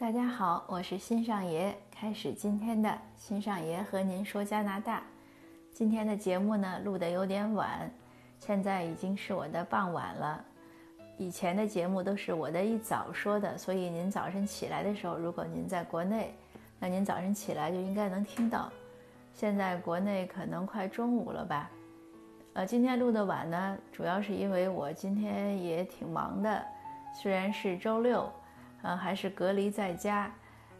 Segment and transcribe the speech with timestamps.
[0.00, 5.02] 大家好，我是新上爷，开始今天的新上爷和您说加拿大。
[5.72, 7.90] 今天的节目呢录的有点晚，
[8.38, 10.44] 现在已经是我的傍晚了。
[11.16, 16.32] 以前的节目都是我的一早说的，所以您早晨起来的时候，如果您在国内，
[16.78, 18.70] 那您早晨起来就应该能听到。
[19.34, 21.68] 现在国内可能快中午了吧？
[22.52, 26.64] 呃，今天录的晚呢，主要是因为我今天也挺忙的，
[27.20, 28.32] 虽然是周六。
[28.82, 30.30] 呃，还是隔离在家，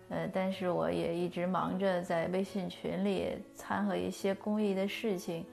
[0.09, 5.45] 呃，但是我也一直忙着在微信群里掺和一些公益的事情，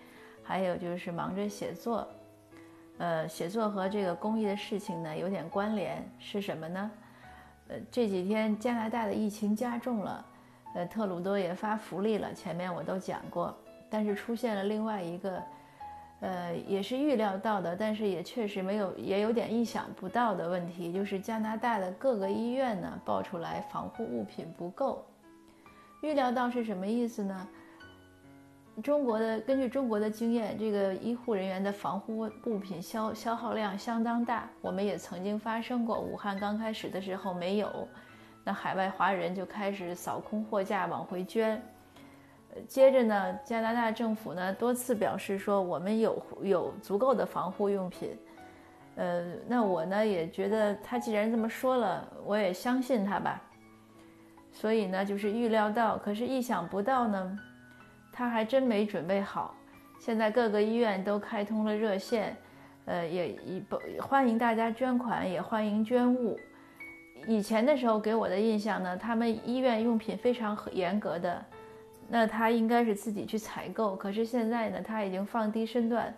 [0.44, 2.08] 还有就是忙着写作，
[3.00, 6.92] 呃，写作和这个公益的事情呢有点关联，是什么呢？
[7.68, 10.26] 呃，这几天加拿大的疫情加重了，
[10.76, 13.58] 呃，特鲁多也发福利了，前面我都讲过，
[13.90, 15.42] 但是出现了另外一个。
[16.22, 25.06] 呃，也是预料到的，但是也确实没有，也有点意想不到的问题，就是加拿大的各个医院呢爆出来防护物品不够。
[26.02, 27.48] 预料到是什么意思呢？
[28.84, 34.50] 中国的根据中国的经验，这个医护人员的防护物品消消耗量相当大。
[34.62, 37.88] 我们也曾经发生过，武汉刚开始的时候没有，
[38.44, 41.62] 那海外华人就开始扫空货架往回捐。
[42.68, 48.18] 接着呢，加拿大政府呢多次表示说我们有有足够的防护用品，
[48.96, 53.42] 呃，那我呢也觉得他既然这么说了，我也相信他吧。
[54.52, 57.40] 所以呢，就是预料到，可是意想不到呢，
[58.14, 59.54] 他还真没准备好。
[60.00, 62.38] 现在各个医院都开通了热线，
[62.86, 66.40] 呃，也一不欢迎大家捐款，也欢迎捐物。
[67.28, 71.44] 以前的时候给我的印象呢，他们医院用品非常严格的。
[72.08, 76.14] 那他应该是自己去采购，可是现在呢，他已经放低身段，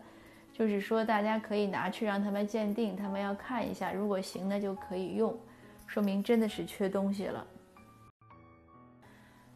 [0.51, 5.33] 就是说大家可以拿去让他们鉴定，他们要看一下，如果行呢就可以用，
[5.85, 7.47] 说明真的是缺东西了。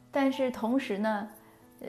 [0.10, 1.30] 但是同时呢，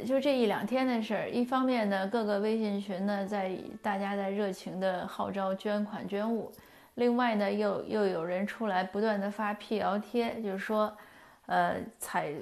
[0.04, 6.50] 就这一两天的事儿，一方面呢，各个微信群呢在大家在热情的号召捐款捐物，
[6.96, 10.92] 另外呢又又有人出来不断的发辟谣贴，就是说，
[11.46, 12.34] 呃采。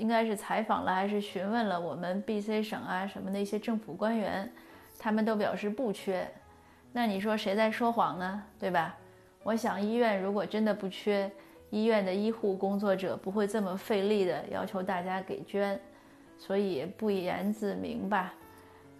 [0.00, 4.50] 应该是采访了还是询问了我们 B.C 省啊什么的一些政府官员，
[4.98, 6.26] 他们都表示不缺。
[6.90, 8.42] 那你说谁在说谎呢？
[8.58, 8.96] 对吧？
[9.42, 11.30] 我想医院如果真的不缺，
[11.68, 15.78] 医院的医护工作者不会这么费力的要求大家给捐，
[16.38, 18.34] 所以不言自明吧。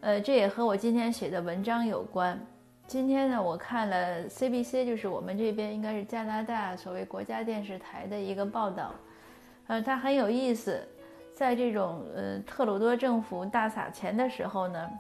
[0.03, 2.39] 呃，这也和我今天写的文章有关。
[2.87, 8.95] 今天呢，我看了 C.B.C，就是我们这边应该是加拿大所谓国家电视台的一个报道。
[9.71, 10.85] 呃，它很有意思，
[11.33, 14.91] 在这种呃特鲁多政府大撒钱的时候呢，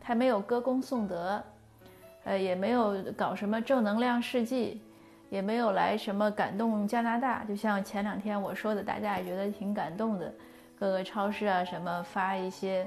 [0.00, 1.40] 他没有歌功颂德，
[2.24, 4.82] 呃，也没有搞什么正能量事迹，
[5.28, 7.44] 也没有来什么感动加拿大。
[7.44, 10.34] 就像前两天我说的，大家也觉得挺感动的，
[10.76, 12.84] 各个超市啊什么发一些，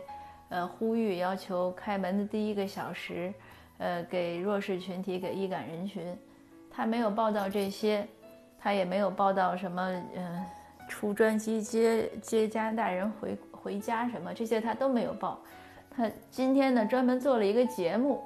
[0.50, 3.34] 呃，呼吁要求开门的第一个小时，
[3.78, 6.04] 呃，给弱势群体给易感人群，
[6.70, 8.06] 他没有报道这些，
[8.60, 10.46] 他也没有报道什么，嗯。
[10.94, 15.40] 出专机接接加拿大人回回家什么这些他都没有报，
[15.90, 18.22] 他今天呢专门做了一个节目，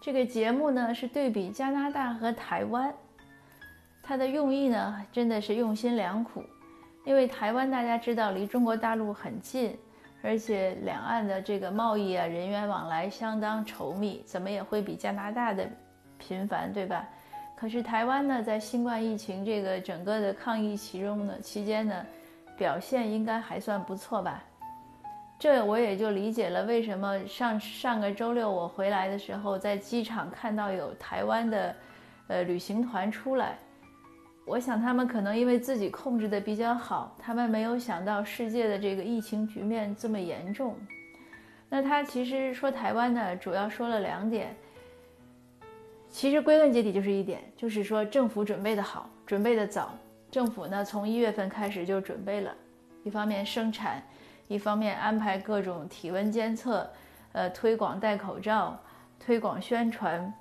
[0.00, 2.90] 这个节目呢是对比加拿大和台湾，
[4.02, 6.42] 他的用意呢真的是用心良苦，
[7.04, 9.78] 因为台湾大家知道离中国大陆很近，
[10.22, 15.68] 而且两岸的这个贸易啊人员往来相当稠密，怎么也会比加拿大的
[16.16, 17.06] 频繁，对吧？
[17.58, 22.06] 可是台湾呢，在新冠疫情这个整个的抗疫其中呢期间呢，
[22.56, 24.44] 表现应该还算不错吧？
[25.40, 31.74] 这我也就理解了为什么上上个周六我回来的时候，在机场看到有台湾的，
[32.28, 33.58] 呃旅行团出来。
[34.46, 40.76] 我想他们可能因为自己控制的比较好，他们没有想到世界的这个疫情局面这么严重。
[41.68, 44.54] 那他其实说台湾呢，主要说了两点。
[46.10, 49.90] 其实归根结底就是一点，就是说政府准备的好，准备的早。
[50.30, 52.54] 政府呢从一月份开始就准备了，
[53.04, 54.02] 一方面生产，
[54.46, 56.88] 一方面安排各种体温监测，
[57.32, 58.78] 呃，推广戴口罩，
[59.18, 60.32] 推广宣传，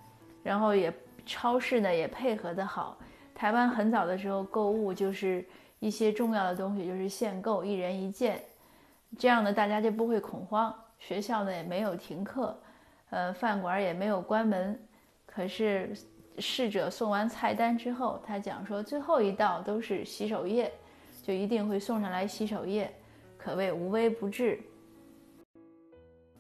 [0.44, 0.94] 然后也
[1.26, 2.98] 超市呢也配合的好。
[3.36, 5.46] 台湾很早的时候购物就是
[5.80, 8.42] 一些重要的东西就是限购，一人一件，
[9.18, 10.74] 这样呢大家就不会恐慌。
[11.00, 12.60] 学校呢也没有停课，
[13.12, 14.78] 呃，饭馆也没有关门。
[15.38, 15.96] 可是，
[16.40, 20.72] 侍者送完菜单之后，他讲说最后一道都是洗手液，
[21.22, 22.92] 就一定会送上来洗手液，
[23.38, 24.60] 可谓无微不至。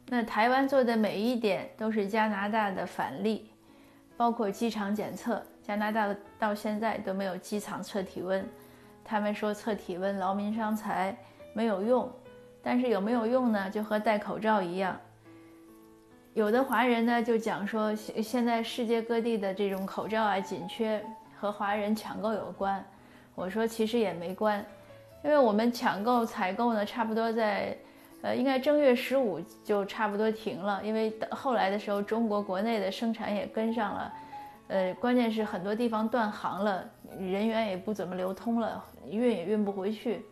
[0.07, 3.51] 那台湾做的每一点都是加拿大的反例，
[4.17, 8.43] 包括机场检测，加拿大到现在都没有机场测体温，
[9.05, 11.15] 他们说测体温劳民伤财，
[11.53, 12.11] 没有用。
[12.63, 13.69] 但是有没有用呢？
[13.69, 14.99] 就和戴口罩一样。
[16.37, 21.03] 有的华人呢就讲说，现现在世界各地的这种口罩啊紧缺，
[21.35, 22.85] 和华人抢购有关。
[23.33, 24.63] 我说其实也没关，
[25.23, 27.75] 因为我们抢购采购呢，差不多在，
[28.21, 34.13] 呃，应该正月十五就差不多停了，因为后来的时候中国国内的生产也跟上了，
[34.67, 36.87] 呃，关键是很多地方断航了，
[37.19, 40.23] 人员也不怎么流通了，运也运不回去。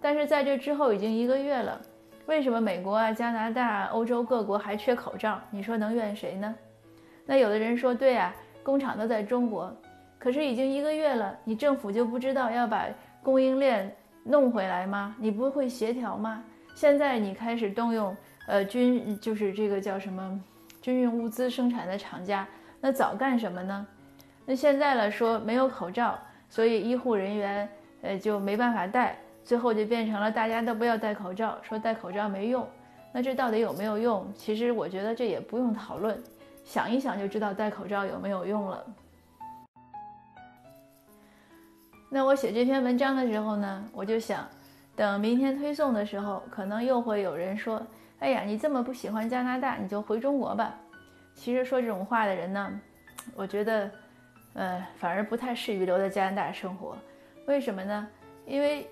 [0.00, 1.80] 但是在这之后已经一个月了。
[2.28, 5.40] 为什么美国啊、加拿大、欧洲各国还缺口罩？
[5.50, 6.54] 你说能怨谁呢？
[7.24, 9.74] 那有的人说，对啊，工厂都在中国，
[10.18, 12.84] 可是已经一个月了，你政府就不知道要把
[13.22, 13.90] 供应链
[14.24, 15.16] 弄回来吗？
[15.18, 16.44] 你不会协调吗？
[16.74, 18.14] 现在你开始动用
[18.46, 20.38] 呃军，就是这个叫什么
[20.82, 22.46] 军用物资生产的厂家，
[22.78, 23.86] 那早干什么呢？
[24.44, 26.18] 那现在了说没有口罩，
[26.50, 27.66] 所以医护人员
[28.02, 29.16] 呃就没办法戴。
[29.48, 32.68] 最后就变成了大家都不要戴口罩，说戴口罩没用。
[33.10, 34.30] 那这到底有没有用？
[34.34, 36.22] 其实我觉得这也不用讨论，
[36.66, 38.84] 想一想就知道戴口罩有没有用了。
[42.10, 44.46] 那我写这篇文章的时候呢，我就想，
[44.94, 47.80] 等明天推送的时候，可能又会有人说
[48.20, 50.74] ：“哎呀，你这么不喜欢加拿大，你就回中国吧。”
[51.34, 52.80] 其实说这种话的人呢，
[53.34, 53.90] 我觉得，
[54.52, 56.94] 呃，反而不太适于留在加拿大生活。
[57.46, 58.06] 为什么呢？
[58.44, 58.86] 因为。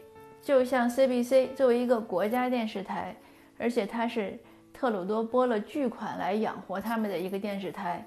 [0.46, 3.16] 就像 CBC 作为一个国家电视台，
[3.58, 4.38] 而且它是
[4.72, 8.06] 特鲁多拨了巨款来养活他们的一个电视台，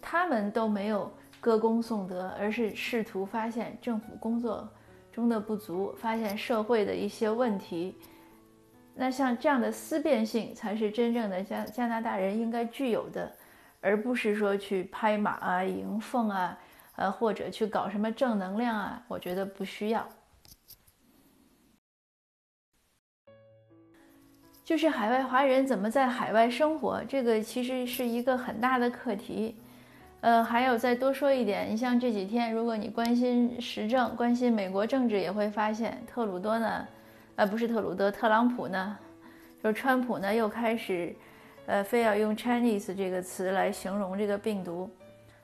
[0.00, 4.68] 他们都没有歌功颂德，而是试图发现政府工作
[5.10, 7.98] 中的不足，发现社会的一些问题。
[8.94, 13.34] 那像这样的思辨性，才是真正的加加拿大人应该具有的，
[13.80, 16.56] 而不是说去拍马啊、迎凤啊，
[16.94, 19.02] 呃，或者去搞什么正能量啊。
[19.08, 20.06] 我觉得不需要。
[24.70, 29.56] 就是海外华人怎么在海外生活，这个其实是一个很大的课题。
[30.20, 36.86] 呃，还有再多说一点，你像这几天，如果你关心时政、关心美国政治，也会发现特鲁多呢，
[37.34, 38.96] 呃，不是特鲁多，特朗普呢，
[39.60, 41.12] 就是川普呢，又开始，
[41.66, 44.88] 呃，非要用 Chinese 这个词来形容这个病毒。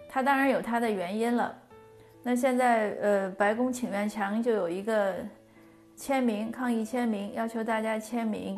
[0.08, 1.52] 他当然有他的原因了。
[2.22, 5.16] 那现在，呃，白宫请愿墙就有一个
[5.96, 8.56] 签名抗议签名，要求大家签名。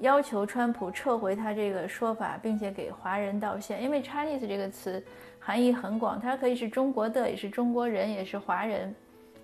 [0.00, 5.02] 要求川普撤回他这个说法，并且给华人道歉，因为 Chinese 这个词
[5.40, 8.94] 含义很广，它可以是中国的，也是中国人，也是华人。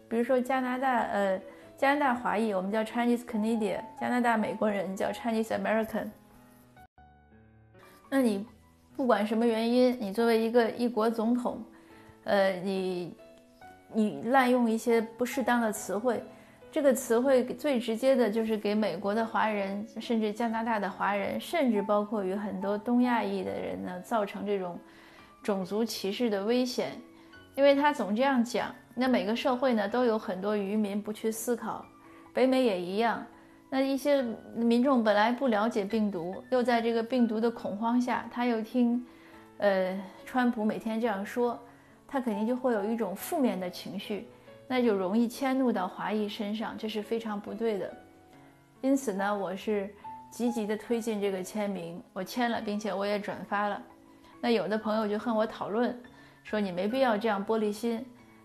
[0.09, 1.41] 比如说加拿大，呃，
[1.77, 6.09] 加拿大华裔，我们叫 Chinese Canadian；加拿大美国人叫 Chinese American。
[8.11, 8.47] 那你
[8.95, 11.65] 不管什么原因，你作为一个一国总统，
[12.25, 13.17] 呃，你
[13.91, 16.23] 你滥用一些不适当的词汇。
[16.73, 24.79] 这个词汇最直接的就是给美国的华人，甚至加拿大的华人，甚至包括于很多东亚裔的人呢，造成这种
[25.43, 26.93] 种族歧视的危险。
[27.55, 31.85] 因为他总这样讲，那每个社会呢都有很多渔民不去思考，
[32.33, 33.23] 北美也一样。
[33.69, 34.23] 那一些
[34.55, 39.05] 民众本来不了解病毒，又在这个病毒的恐慌下，他又听，
[39.59, 41.59] 呃，川普每天这样说，
[42.09, 44.27] 他肯定就会有一种负面的情绪。
[44.75, 47.95] 那就容易迁怒到华裔身上，这是非常不对的。
[48.81, 49.95] 因此呢，我是
[50.31, 53.83] 积极的推进这个签名，我签了，并且我也转发了。
[54.41, 55.95] 那有的朋友就和我讨论，
[56.43, 58.03] 说你没必要这样玻璃心，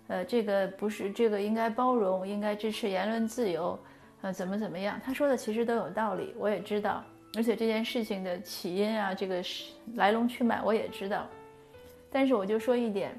[0.08, 3.80] 呃，这个不是这个应该包容，应该支持言论自由，
[4.20, 5.00] 呃，怎么怎么样？
[5.02, 7.06] 他说的其实都有道理，我也知道，
[7.38, 11.26] 而且这件事情的起因啊，这个是来龙去脉我也知道。
[12.12, 13.18] 但是我就说一点。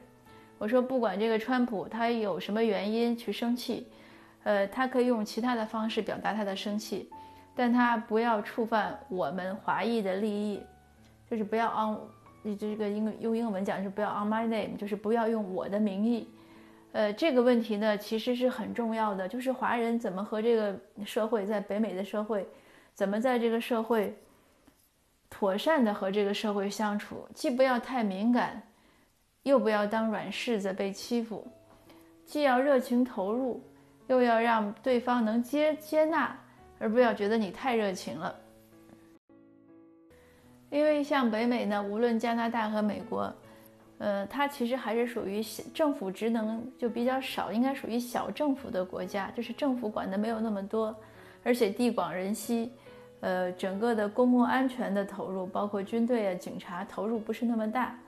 [0.59, 3.87] 我说，不管这个川普他有什么原因去生气，
[4.43, 7.09] 呃，他可以用其他的方式表达他的生气，
[7.55, 10.61] 但他不要触犯我们华裔的利益，
[11.31, 16.29] 就是不要 on，这个英用英文讲是不要 on my name，就是不要用我的名义。
[16.91, 20.75] 呃，这个问题呢，其实是很重要的，就是华人怎么和这个
[21.05, 22.45] 社会，在北美的社会，
[22.95, 24.19] 怎么在这个社会
[25.31, 28.63] 妥善的和这个社会相处，既不要太敏感。
[29.49, 31.47] 又不要当软柿子被欺负，
[32.27, 33.63] 既要热情投入，
[34.07, 36.39] 又要让对方能接接纳，
[36.79, 38.35] 而不要觉得你太热情了。
[40.69, 43.35] 因为像北美呢，无论加拿大和美国，
[43.97, 50.95] 呃，它其实还是属于政府职能就比较少，应该属于小政府的国家，就是政府管的没有那么多，
[51.43, 52.71] 而且地广人稀，
[53.21, 57.99] 呃，整个的公共安全的投入，包括军队啊、警察投入不是那么大。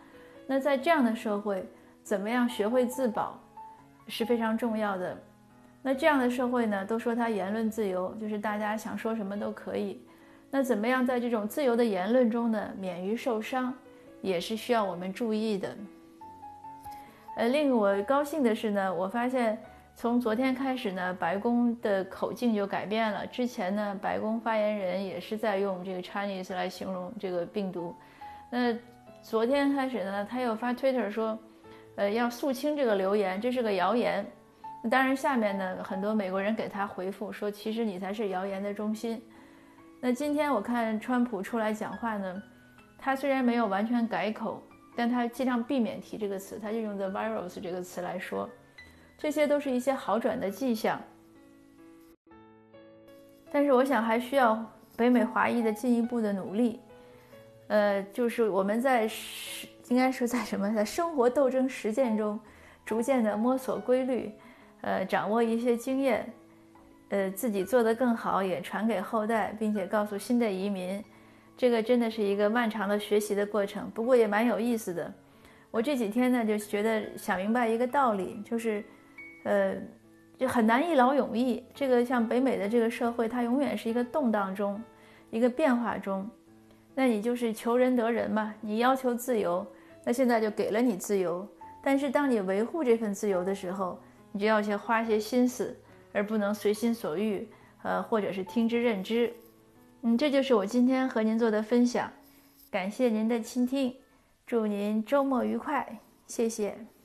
[0.50, 1.64] 那在这样的社会，
[2.02, 3.38] 怎么样学会自保
[4.08, 5.16] 是非常重要的。
[5.80, 10.04] 那这样的社会呢，都说它言论自由，就是大家想说什么都可以。
[10.50, 13.72] 那怎么样在这种自由的言论中呢，免于受伤，
[14.22, 15.76] 也是需要我们注意的。
[17.36, 19.56] 呃，令我高兴的是呢，我发现
[19.94, 23.24] 从昨天开始呢，白宫的口径就改变了。
[23.28, 27.94] 之前呢，白宫发言人也是在用这个 Chinese 来形容这个病毒。
[28.50, 28.76] 那
[29.22, 31.38] 昨天开始呢，他又发 Twitter 说，
[31.96, 34.26] 呃，要肃清这个流言，这是个谣言。
[34.90, 39.22] 当然，下面呢，很多美国人给他回复说，其实你才是谣言的中心。
[40.00, 42.42] 那今天我看川普出来讲话呢，
[42.98, 44.62] 他虽然没有完全改口，
[44.96, 48.48] 但他尽量避免提这个词，他就用 the virus 这个词来说，
[49.18, 50.98] 这些都是一些好转的迹象。
[53.52, 54.64] 但是我想还需要
[54.96, 56.80] 北美华裔的进一步的努力，
[57.70, 59.08] 呃，就是我们在
[59.88, 62.38] 应该说在什么，在生活斗争实践中，
[62.84, 64.32] 逐渐的摸索规律，
[64.80, 66.28] 呃，掌握一些经验。
[67.10, 71.02] 呃，自己做得更好，也传给后代，并且告诉新的移民，
[71.56, 73.88] 这个真的是一个漫长的学习的过程。
[73.94, 75.12] 不过也蛮有意思的。
[75.70, 78.84] 我这几天呢，就觉得想明白一个道理，就是，
[79.44, 79.74] 呃，
[80.38, 81.64] 就很难一劳永逸。
[81.72, 84.82] 这个像北美的这个社会，它永远是一个动荡中，
[85.30, 86.28] 一个变化中。
[86.94, 89.66] 那你就是求人得人嘛，你要求自由，
[90.04, 91.46] 那现在就给了你自由。
[91.82, 93.98] 但是当你维护这份自由的时候，
[94.32, 95.76] 你就要先花些心思。
[96.12, 97.48] 而不能随心所欲，
[97.82, 99.32] 呃，或者是听之任之。
[100.02, 102.12] 嗯，这就是我今天和您做的分享，
[102.68, 103.94] 感谢您的倾听，
[104.44, 106.99] 祝您周末愉快，谢谢。